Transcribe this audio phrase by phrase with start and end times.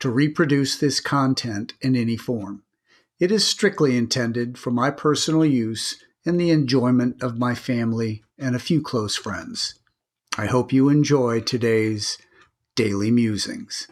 [0.00, 2.62] to reproduce this content in any form.
[3.20, 8.54] It is strictly intended for my personal use and the enjoyment of my family and
[8.54, 9.74] a few close friends.
[10.36, 12.18] I hope you enjoy today's
[12.76, 13.88] Daily Musings.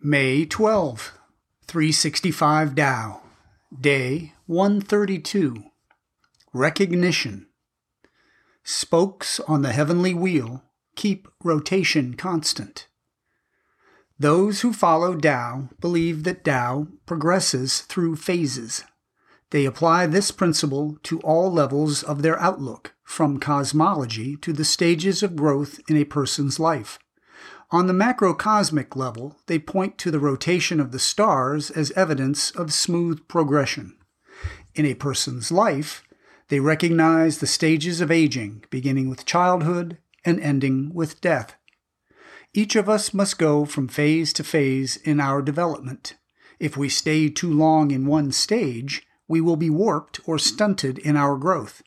[0.00, 1.18] May 12,
[1.66, 3.22] 365 Tao,
[3.78, 5.67] Day 132.
[6.54, 7.46] Recognition.
[8.64, 10.64] Spokes on the heavenly wheel
[10.96, 12.88] keep rotation constant.
[14.18, 18.84] Those who follow Tao believe that Tao progresses through phases.
[19.50, 25.22] They apply this principle to all levels of their outlook, from cosmology to the stages
[25.22, 26.98] of growth in a person's life.
[27.70, 32.72] On the macrocosmic level, they point to the rotation of the stars as evidence of
[32.72, 33.98] smooth progression.
[34.74, 36.02] In a person's life,
[36.48, 41.56] they recognize the stages of aging, beginning with childhood and ending with death.
[42.54, 46.14] Each of us must go from phase to phase in our development.
[46.58, 51.16] If we stay too long in one stage, we will be warped or stunted in
[51.16, 51.82] our growth.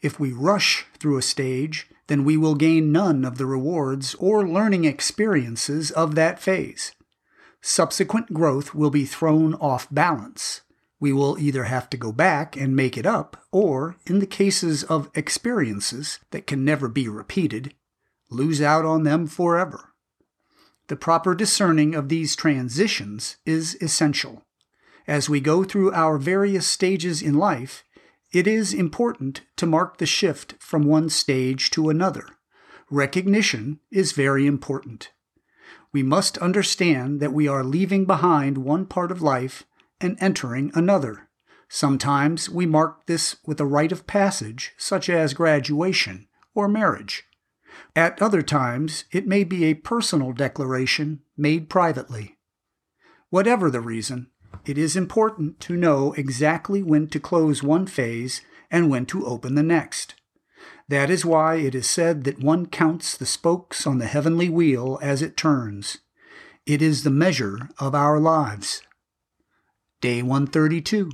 [0.00, 4.48] If we rush through a stage, then we will gain none of the rewards or
[4.48, 6.92] learning experiences of that phase.
[7.60, 10.62] Subsequent growth will be thrown off balance.
[11.00, 14.84] We will either have to go back and make it up, or, in the cases
[14.84, 17.74] of experiences that can never be repeated,
[18.28, 19.94] lose out on them forever.
[20.88, 24.44] The proper discerning of these transitions is essential.
[25.06, 27.82] As we go through our various stages in life,
[28.32, 32.26] it is important to mark the shift from one stage to another.
[32.90, 35.10] Recognition is very important.
[35.92, 39.64] We must understand that we are leaving behind one part of life
[40.00, 41.28] and entering another.
[41.68, 47.24] Sometimes we mark this with a rite of passage, such as graduation or marriage.
[47.94, 52.38] At other times, it may be a personal declaration made privately.
[53.30, 54.28] Whatever the reason,
[54.66, 59.54] it is important to know exactly when to close one phase and when to open
[59.54, 60.14] the next.
[60.88, 64.98] That is why it is said that one counts the spokes on the heavenly wheel
[65.00, 65.98] as it turns.
[66.66, 68.82] It is the measure of our lives.
[70.00, 71.10] Day 132.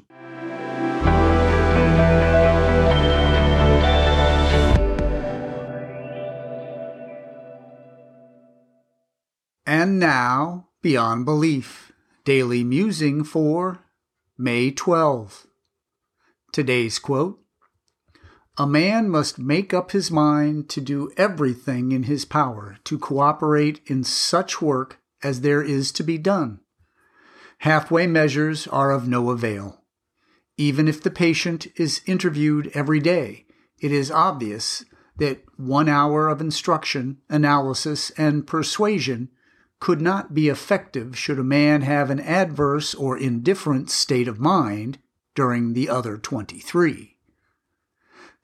[9.67, 11.91] And now, Beyond Belief,
[12.25, 13.81] Daily Musing for
[14.39, 15.49] May 12.
[16.53, 17.41] Today's quote
[18.57, 23.81] A man must make up his mind to do everything in his power to cooperate
[23.87, 26.61] in such work as there is to be done.
[27.59, 29.83] Halfway measures are of no avail.
[30.57, 33.47] Even if the patient is interviewed every day,
[33.79, 34.85] it is obvious
[35.19, 39.31] that one hour of instruction, analysis, and persuasion
[39.81, 44.99] could not be effective should a man have an adverse or indifferent state of mind
[45.35, 47.17] during the other 23.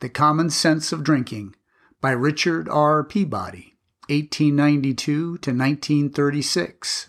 [0.00, 1.54] The Common Sense of Drinking
[2.00, 3.04] by Richard R.
[3.04, 3.76] Peabody,
[4.08, 7.08] 1892 to 1936.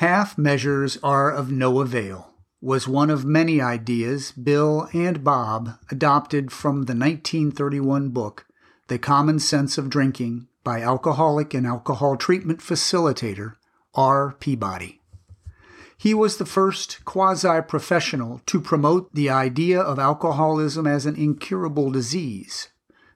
[0.00, 6.52] Half measures are of no avail was one of many ideas Bill and Bob adopted
[6.52, 8.44] from the 1931 book
[8.88, 13.54] The Common Sense of Drinking by alcoholic and alcohol treatment facilitator
[13.94, 14.36] R.
[14.38, 15.00] Peabody.
[15.96, 21.90] He was the first quasi professional to promote the idea of alcoholism as an incurable
[21.90, 22.68] disease.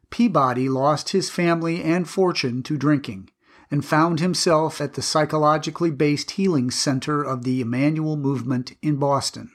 [0.08, 3.28] Peabody lost his family and fortune to drinking
[3.70, 9.50] and found himself at the psychologically based healing center of the Emmanuel movement in Boston.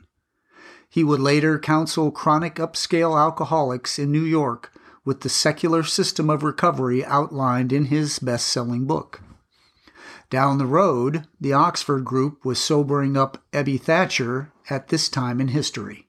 [0.89, 4.71] He would later counsel chronic upscale alcoholics in New York
[5.03, 9.21] with the secular system of recovery outlined in his best selling book.
[10.29, 15.49] Down the road, the Oxford group was sobering up Ebby Thatcher at this time in
[15.49, 16.07] history.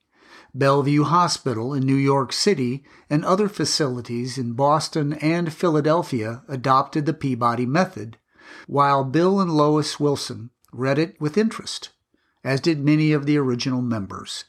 [0.59, 7.13] Bellevue Hospital in New York City and other facilities in Boston and Philadelphia adopted the
[7.13, 8.17] Peabody method,
[8.67, 11.91] while Bill and Lois Wilson read it with interest,
[12.43, 14.45] as did many of the original members.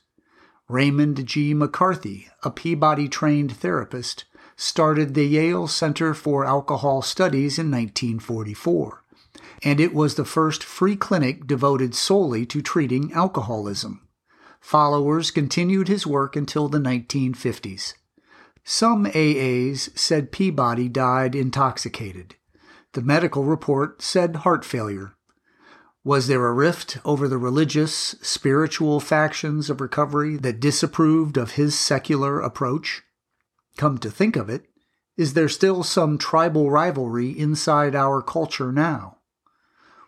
[0.69, 1.53] Raymond G.
[1.53, 4.23] McCarthy, a Peabody trained therapist,
[4.55, 9.03] started the Yale Center for Alcohol Studies in 1944,
[9.61, 14.06] and it was the first free clinic devoted solely to treating alcoholism.
[14.59, 17.93] Followers continued his work until the 1950s.
[18.63, 22.35] Some AAs said Peabody died intoxicated.
[22.93, 25.13] The medical report said heart failure.
[26.03, 31.77] Was there a rift over the religious, spiritual factions of recovery that disapproved of his
[31.77, 33.03] secular approach?
[33.77, 34.67] Come to think of it,
[35.17, 39.17] is there still some tribal rivalry inside our culture now?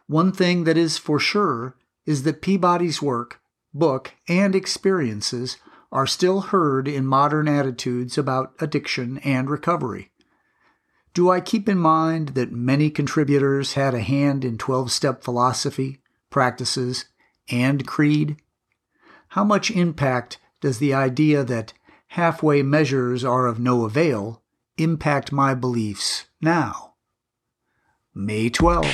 [0.07, 1.75] One thing that is for sure
[2.06, 3.38] is that Peabody's work,
[3.74, 5.57] book, and experiences
[5.92, 10.12] are still heard in modern attitudes about addiction and recovery.
[11.13, 16.00] Do I keep in mind that many contributors had a hand in 12 step philosophy,
[16.30, 17.06] practices,
[17.50, 18.38] and creed?
[19.30, 21.74] How much impact does the idea that
[22.10, 24.42] halfway measures are of no avail
[24.77, 26.94] impact my beliefs now.
[28.13, 28.86] May 12.